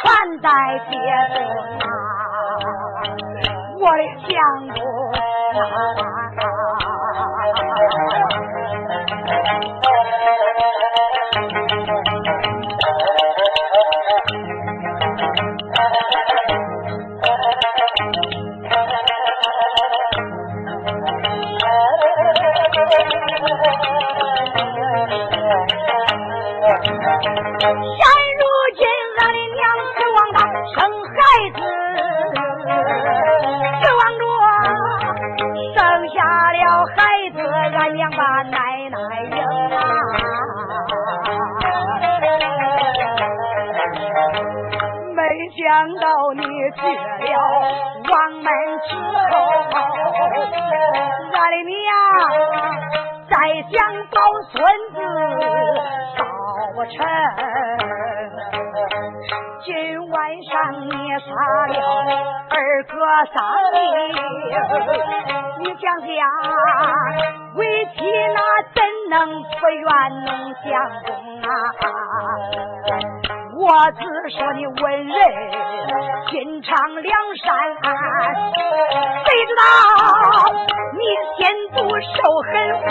[0.00, 0.04] 穿
[0.40, 0.48] 戴
[0.88, 0.92] 结
[1.34, 1.36] 婚
[1.84, 1.86] 啊，
[3.78, 4.30] 我的相
[4.72, 4.80] 公
[5.12, 5.14] 啊。
[50.70, 51.76] 俺的娘
[53.28, 53.32] 再
[53.70, 53.74] 想
[54.10, 54.16] 抱
[54.50, 54.54] 孙
[54.92, 54.96] 子
[56.18, 56.22] 抱
[56.86, 56.92] 成。
[59.62, 59.68] 今
[60.10, 60.50] 晚上
[60.86, 60.88] 你
[61.20, 61.28] 杀
[61.68, 61.74] 了
[62.50, 62.54] 二
[62.84, 62.92] 哥
[63.32, 63.36] 三
[63.72, 63.76] 弟，
[65.58, 66.08] 你想想，
[67.56, 67.60] 为
[67.94, 67.98] 妻
[68.34, 68.38] 那
[68.74, 68.76] 怎
[69.10, 69.86] 能不愿
[70.24, 70.28] 弄
[70.64, 70.68] 相
[71.04, 71.08] 公
[71.42, 71.46] 啊？
[73.72, 74.02] 我只
[74.36, 75.14] 说你文人
[76.28, 77.46] 心肠良善，
[79.24, 79.62] 谁知道
[80.98, 81.00] 你
[81.38, 81.40] 心
[81.76, 82.18] 毒手
[82.50, 82.50] 狠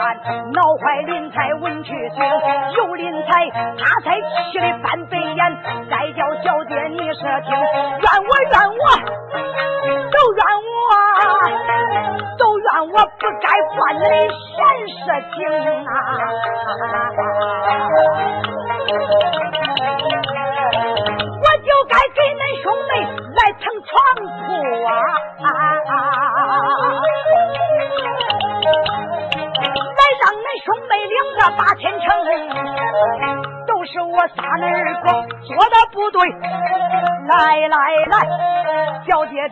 [0.00, 2.24] 蒋公元闹坏林才文曲星，
[2.76, 4.16] 有林才他才
[4.50, 5.38] 气得翻白眼，
[5.90, 8.82] 再叫小姐你说听，怨我怨我，
[10.10, 10.80] 都怨我，
[12.38, 13.46] 都怨我不该
[13.76, 14.08] 管你的
[14.56, 14.98] 闲事
[15.34, 15.36] 情
[15.84, 15.90] 啊！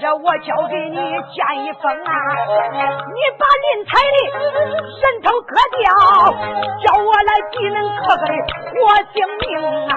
[0.01, 2.13] 这我交给你见一封啊，
[3.09, 4.17] 你把林彩的
[5.03, 5.87] 人头割掉，
[6.85, 7.77] 叫我来替恁
[8.07, 8.33] 哥哥的
[8.75, 8.79] 活
[9.13, 9.49] 性命
[9.89, 9.93] 啊！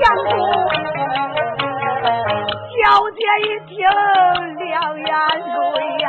[0.00, 0.30] 相公，
[2.70, 3.74] 小姐一听
[4.58, 5.58] 两眼泪
[5.98, 6.06] 呀。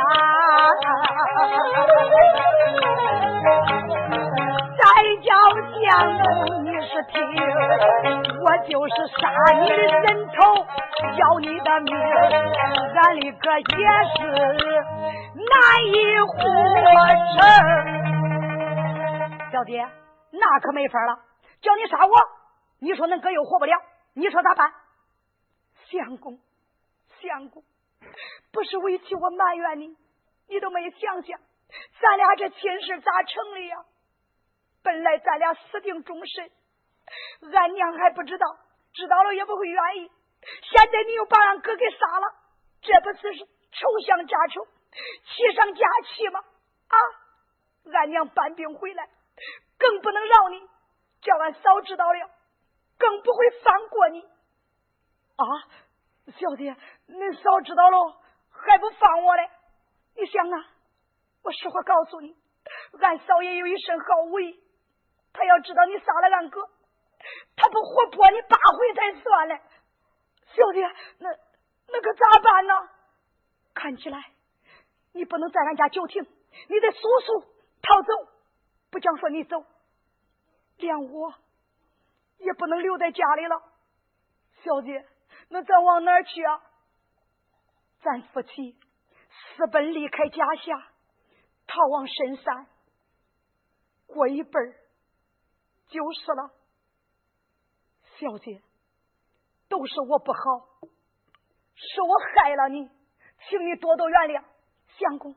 [4.78, 4.80] 再
[5.24, 5.28] 叫
[5.82, 5.84] 相
[6.22, 6.24] 公，
[6.86, 7.18] 是听，
[8.40, 9.28] 我就是杀
[9.60, 10.34] 你的人头，
[11.16, 11.94] 要你的命，
[12.94, 13.64] 俺的哥也
[14.14, 14.18] 是
[15.34, 15.52] 难
[15.86, 16.34] 以活
[17.34, 17.36] 成。
[19.50, 19.86] 小姐，
[20.32, 21.18] 那可没法了，
[21.60, 22.12] 叫你杀我，
[22.80, 23.76] 你说恁哥又活不了，
[24.14, 24.72] 你说咋办？
[25.90, 26.38] 相公，
[27.20, 27.62] 相公，
[28.52, 29.96] 不是委屈我埋怨你。
[30.48, 31.40] 你都没想想，
[32.00, 33.76] 咱俩这亲事咋成的呀？
[34.84, 36.48] 本来咱俩死定终身，
[37.52, 38.46] 俺娘还不知道，
[38.94, 40.10] 知道了也不会愿意。
[40.62, 42.34] 现在你又把俺哥给杀了，
[42.82, 43.34] 这不是
[43.72, 44.66] 仇上加仇，
[45.24, 46.40] 气上加气吗？
[46.40, 46.96] 啊！
[47.92, 49.08] 俺娘搬兵回来，
[49.78, 50.60] 更不能饶你，
[51.20, 52.30] 叫俺嫂知道了，
[52.98, 54.22] 更不会放过你。
[54.22, 55.44] 啊，
[56.38, 56.76] 小姐，
[57.08, 59.50] 恁嫂知道了还不放我嘞？
[60.16, 60.66] 你想啊，
[61.44, 62.36] 我实话告诉你，
[63.00, 64.60] 俺嫂也有一身好武艺，
[65.32, 66.68] 她要知道你杀了俺哥，
[67.56, 69.60] 他不活剥你八回才算嘞。
[70.54, 70.80] 小姐，
[71.18, 71.30] 那
[71.88, 72.88] 那可咋办呢？
[73.74, 74.32] 看起来
[75.12, 76.22] 你不能在俺家久停，
[76.68, 77.40] 你得速速
[77.82, 78.32] 逃走。
[78.90, 79.64] 不讲说你走，
[80.78, 81.34] 连我
[82.38, 83.62] 也不能留在家里了。
[84.64, 85.06] 小姐，
[85.48, 86.62] 那咱往哪去啊？
[88.00, 88.78] 咱夫妻。
[89.56, 90.82] 私奔离开家乡，
[91.66, 92.66] 逃往深山，
[94.06, 94.74] 过一辈儿
[95.88, 96.50] 就是了。
[98.18, 98.62] 小姐，
[99.68, 100.88] 都是我不好，
[101.74, 102.88] 是我害了你，
[103.48, 104.42] 请你多多原谅。
[104.98, 105.34] 相公，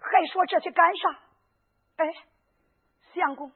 [0.00, 1.08] 还说这些干啥？
[1.96, 2.06] 哎，
[3.14, 3.50] 相公，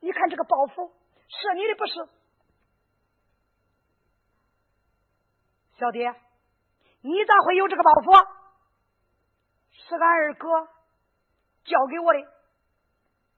[0.00, 0.90] 你看这个包袱
[1.28, 2.08] 是你的不是？
[5.78, 6.12] 小蝶，
[7.02, 8.28] 你咋会有这个包袱？
[9.70, 10.48] 是俺二哥
[11.64, 12.18] 交给我的。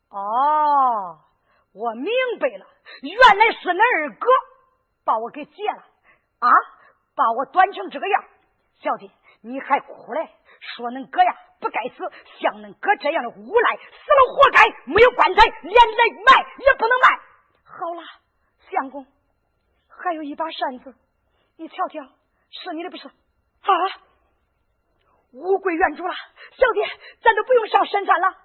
[0.09, 1.21] 哦，
[1.73, 2.11] 我明
[2.41, 2.67] 白了，
[3.03, 4.27] 原来是恁二哥
[5.09, 5.79] 把我给劫了
[6.41, 6.53] 啊！
[7.17, 8.25] 把我端成这个样，
[8.79, 10.29] 小姐你还哭嘞？
[10.61, 12.05] 说恁哥呀不该死，
[12.39, 15.99] 像恁哥这样的无赖，死了活该，没有棺材，连人
[16.29, 17.19] 卖也不能卖。
[17.65, 18.03] 好了，
[18.69, 19.07] 相公，
[19.89, 20.95] 还有一把扇子，
[21.57, 22.03] 你瞧瞧，
[22.51, 23.09] 是你的不是？
[23.09, 23.73] 啊！
[25.33, 26.15] 物归原主了。
[26.53, 26.83] 小姐，
[27.23, 28.37] 咱都不用上深山了。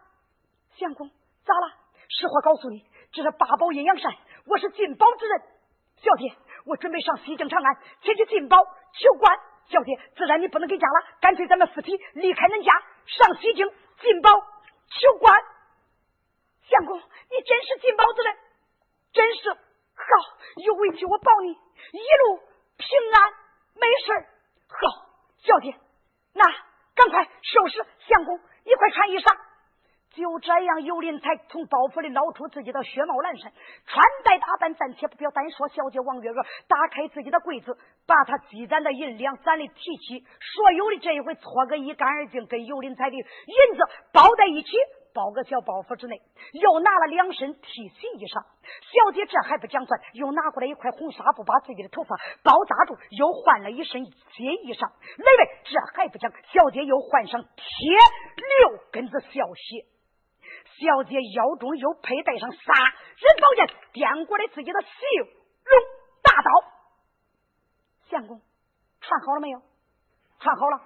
[0.77, 1.09] 相公，
[1.43, 1.73] 咋了？
[2.07, 4.13] 实话告诉你，这是八宝阴阳扇，
[4.45, 5.41] 我是进宝之人。
[5.97, 6.35] 小姐，
[6.65, 8.57] 我准备上西京长安，前去进宝
[8.93, 9.37] 求官。
[9.65, 12.71] 小姐，自然你不能给家了，干脆咱们夫妻离开恁家，
[13.05, 13.65] 上西京
[14.01, 15.33] 进宝求官。
[16.67, 18.35] 相公，你真是进宝子嘞，
[19.13, 19.57] 真是好，
[20.65, 22.39] 有委屈我保你，一路
[22.77, 23.33] 平安
[23.75, 24.27] 没事
[24.67, 25.07] 好，
[25.39, 25.75] 小姐，
[26.33, 26.43] 那
[26.95, 29.52] 赶快收拾，相公，你快穿衣裳。
[30.13, 33.51] 就这样，尤林才从包袱里捞出自己的血帽蓝衫，
[33.87, 35.31] 穿戴打扮暂且不表。
[35.31, 43.23] 单说小姐王月娥打开自己的柜子，把她积攒的银两攒的提起，所有的这一回搓个一干二净，跟尤林才的银
[43.75, 43.81] 子
[44.13, 44.77] 包在一起，
[45.15, 46.21] 包个小包袱之内，
[46.61, 48.45] 又拿了两身提洗衣裳。
[48.61, 54.85] 小姐这还不讲算，又拿过来一块红纱布，把自己的头发包扎住，又换了一身新衣裳。
[55.17, 57.65] 妹妹这还不讲，小姐又换上铁
[58.37, 59.89] 六根子小鞋。
[60.79, 64.87] 小姐腰中又佩戴上杀人宝剑，掂过来自己的细
[65.19, 65.79] 龙
[66.23, 66.49] 大刀。
[68.09, 68.41] 相公，
[69.01, 69.61] 穿好了没有？
[70.39, 70.81] 穿好了。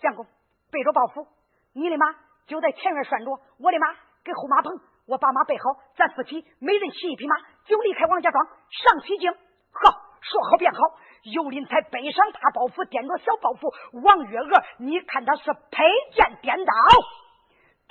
[0.00, 0.26] 相公，
[0.70, 1.26] 背着包袱，
[1.74, 2.06] 你的马
[2.46, 3.94] 就在前院拴着，我的马
[4.24, 4.72] 给后马捧。
[5.06, 5.64] 我把马备好，
[5.96, 7.36] 咱夫妻每人骑一匹马，
[7.66, 9.32] 就离开王家庄上西京。
[9.32, 9.90] 好，
[10.20, 10.78] 说好便好。
[11.24, 13.70] 尤林才背上大包袱，掂着小包袱。
[14.00, 15.82] 王月娥，你看他是佩
[16.14, 16.72] 剑颠倒。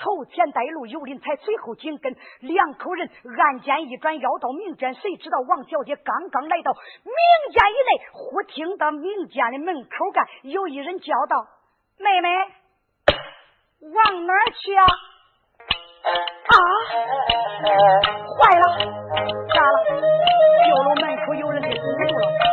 [0.02, 4.92] 头前带路，尤林才随后紧跟，两口人暗间一转，要到民间。
[4.96, 7.14] 谁知道王小姐刚刚来到民
[7.54, 11.46] 间以内，忽听到民间的门口干有一人叫道
[12.02, 12.30] ：“妹妹，
[13.94, 14.86] 往哪儿去啊？”
[16.52, 16.58] 啊！
[17.62, 18.64] 坏了，
[19.54, 19.78] 咋了？
[20.68, 22.51] 酒楼门口有人给堵住了。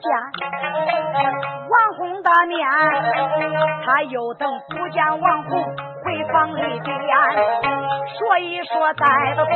[0.00, 0.10] 见
[1.68, 2.68] 王红的面，
[3.84, 5.50] 他又等不见王红
[6.04, 6.90] 回房里边，
[8.18, 9.04] 所以说在
[9.36, 9.52] 那宫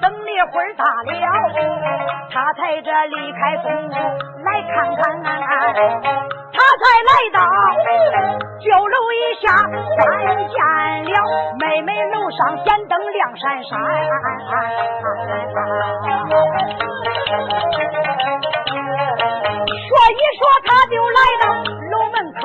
[0.00, 1.12] 等了一会儿大了，
[2.30, 3.72] 他才这离开宫
[4.44, 5.02] 来看看，
[6.52, 7.38] 他才来到
[8.60, 9.44] 酒楼一下
[9.98, 10.04] 看
[10.48, 10.56] 见
[11.04, 11.16] 了
[11.58, 13.72] 妹妹楼上点灯亮闪闪。
[20.26, 21.46] 一说他就来到
[21.92, 22.40] 楼门口，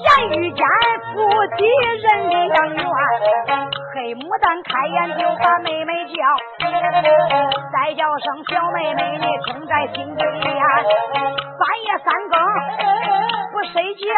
[0.00, 0.08] 言
[0.40, 0.64] 遇见
[1.12, 1.14] 夫
[1.58, 1.60] 妻
[2.00, 2.06] 人
[2.48, 2.82] 两冤，
[3.92, 6.16] 黑牡丹开眼就把妹妹叫，
[7.70, 10.22] 再叫声小妹妹，你听在心里
[10.56, 10.64] 呀。
[11.58, 12.40] 半夜三更
[13.52, 14.08] 不睡觉，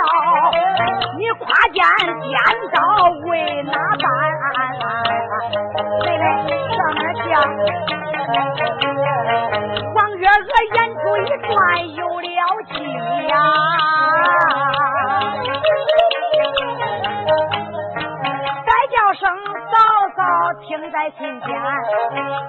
[1.19, 2.31] 你跨剑尖
[2.73, 2.79] 刀
[3.29, 4.07] 为哪般？
[5.51, 5.57] 妹
[6.17, 6.25] 妹
[6.77, 7.43] 上哪去啊
[9.97, 11.51] 王月娥眼珠一转
[11.97, 12.39] 有了
[12.69, 12.73] 气
[13.27, 13.35] 呀。
[19.21, 19.77] 声嫂
[20.17, 20.25] 嫂
[20.63, 21.49] 听在心间，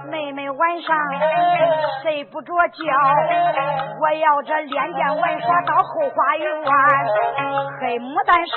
[0.09, 0.97] 妹妹晚上
[2.01, 2.79] 睡不着觉，
[3.99, 6.47] 我要这练剑玩耍到后花园。
[7.81, 8.55] 黑牡丹说，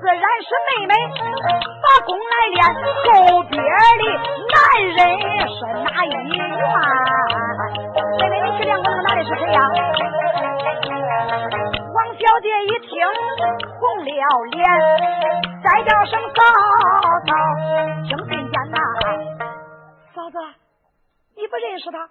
[0.00, 0.94] 自然是妹妹
[1.78, 2.58] 把功来练，
[3.04, 3.62] 后边的
[4.50, 4.98] 男人
[5.46, 6.42] 是哪一员？
[8.18, 9.60] 妹妹，你去练功那个男的是谁呀、
[12.18, 12.96] 小姐一听
[13.78, 14.04] 红了
[14.52, 14.64] 脸，
[15.62, 16.40] 再叫声嫂
[17.26, 17.30] 嫂，
[18.08, 18.78] 听听见呐？
[20.14, 20.38] 嫂子，
[21.36, 22.08] 你不认识他？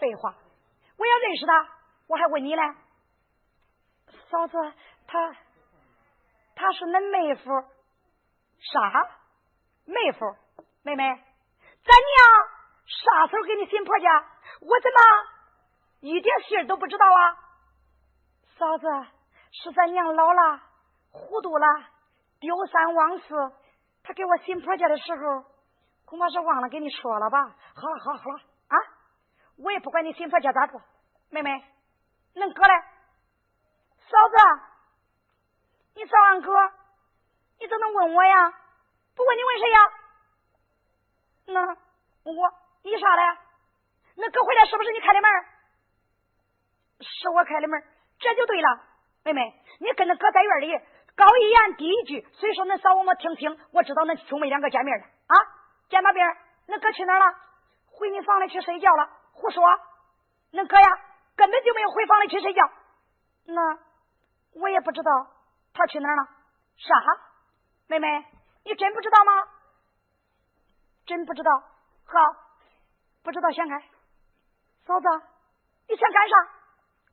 [0.00, 0.34] 废话，
[0.96, 1.68] 我要认识他，
[2.08, 2.62] 我还问你嘞。
[4.30, 4.56] 嫂子，
[5.06, 5.36] 他
[6.56, 7.50] 他是恁妹夫？
[8.72, 9.06] 啥？
[9.84, 10.34] 妹夫？
[10.82, 12.48] 妹妹，咱娘
[12.84, 14.26] 啥时候给你寻婆家？
[14.60, 14.98] 我怎么
[16.00, 17.47] 一点信儿都不知道啊？
[18.58, 18.86] 嫂子，
[19.52, 20.60] 是咱娘老了，
[21.12, 21.66] 糊涂了，
[22.40, 23.52] 丢三忘四。
[24.02, 25.44] 他给我寻婆家的时候，
[26.04, 27.54] 恐怕是忘了跟你说了吧？
[27.74, 28.76] 好了好了好了啊！
[29.58, 30.80] 我也不管你寻婆家咋住，
[31.30, 31.50] 妹妹，
[32.34, 32.74] 恁哥嘞？
[34.10, 34.36] 嫂子，
[35.94, 36.50] 你找俺哥，
[37.60, 38.50] 你怎能问我呀？
[39.14, 39.78] 不问你问谁呀？
[41.46, 41.66] 那
[42.24, 43.38] 我你啥嘞？
[44.16, 45.30] 那哥回来是不是你开的门？
[47.00, 47.84] 是我开的门，
[48.20, 48.80] 这就对了。
[49.24, 50.78] 妹妹，你跟那哥在院里
[51.14, 55.34] 高一言低一句，虽说恁嫂我们听听，我知道恁兄妹两个见面了啊。
[55.88, 56.26] 见把面，
[56.66, 57.34] 恁哥去哪了？
[57.86, 59.10] 回你房里去睡觉了。
[59.32, 59.62] 胡说，
[60.52, 60.88] 恁哥呀
[61.36, 62.70] 根本就没有回房里去睡觉。
[63.46, 63.78] 那
[64.54, 65.26] 我也不知道
[65.74, 66.28] 他去哪了。
[66.76, 66.94] 啥？
[67.88, 68.24] 妹妹，
[68.64, 69.48] 你真不知道吗？
[71.06, 71.50] 真不知道。
[72.04, 72.20] 好，
[73.22, 73.82] 不知道想开。
[74.86, 75.08] 嫂子，
[75.88, 76.36] 你想干啥？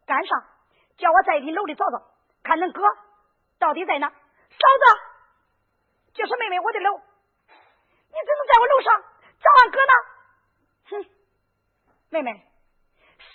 [0.06, 0.55] 干啥？
[0.98, 2.02] 叫我在你楼里找找，
[2.44, 2.82] 看恁哥
[3.60, 4.08] 到底在哪。
[4.10, 4.16] 嫂
[4.56, 4.86] 子，
[6.14, 9.04] 这是妹妹我的楼，你怎么在我楼上
[9.42, 9.94] 找俺哥呢？
[10.90, 11.06] 哼，
[12.10, 12.32] 妹妹，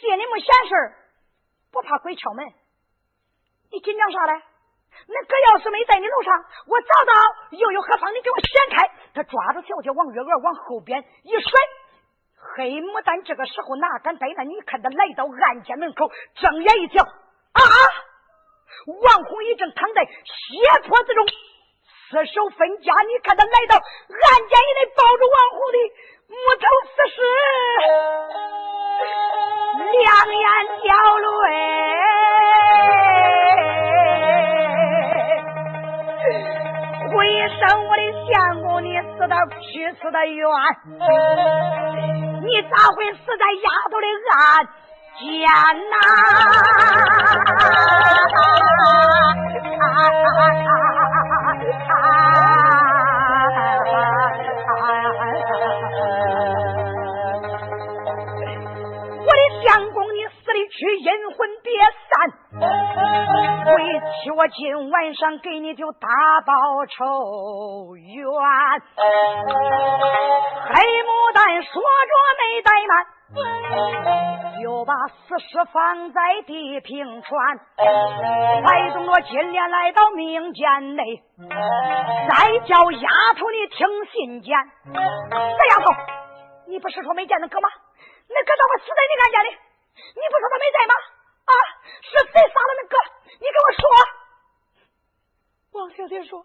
[0.01, 0.95] 心里没闲事
[1.71, 2.47] 不怕鬼敲门。
[3.71, 4.43] 你紧张啥嘞？
[5.07, 7.13] 恁哥要是没在你楼上，我找到
[7.51, 8.13] 又有何妨？
[8.15, 11.53] 你给我掀开，他抓住小姐王月娥往后边一甩。
[12.57, 14.49] 黑牡丹这个时候哪敢怠慢？
[14.49, 17.05] 你看他来到暗间门口，睁眼一瞧，
[17.53, 17.61] 啊！
[18.87, 20.11] 王红一正躺在血
[20.89, 21.27] 泊之中，
[22.09, 22.93] 四手分家。
[23.07, 23.83] 你看他来到暗
[24.49, 25.79] 间以内，抱着王红的
[26.29, 27.19] 木头死尸，
[29.99, 30.45] 两眼
[30.83, 30.89] 掉
[31.19, 31.25] 泪。
[37.13, 38.33] 为生我的相
[38.63, 40.41] 公，你死的去死的冤。
[42.43, 44.39] 你咋会死在丫头的案
[45.21, 45.29] 天
[45.91, 45.95] 呐？
[59.21, 61.69] 我的相公，你死里去，阴魂别
[62.09, 62.11] 散。
[63.77, 66.09] 为妻，我今晚上给你就大
[66.47, 66.53] 报
[66.87, 68.25] 仇冤。
[70.67, 70.73] 黑
[71.05, 73.05] 牡丹说着没怠慢，
[74.63, 77.59] 就把死尸放在地平川，
[78.65, 81.23] 摆动着金莲来到命间内，
[82.29, 83.09] 再叫丫
[83.39, 84.59] 头你听信件。
[84.93, 85.93] 这丫头，
[86.67, 87.69] 你不是说没见那哥吗？
[88.29, 89.49] 那哥咋会死在你案间里？
[89.97, 90.95] 你不说他没在吗？
[91.47, 91.53] 啊，
[92.03, 92.97] 是谁杀了那哥？
[93.41, 93.83] 你给我说。
[95.73, 96.45] 王小姐说：“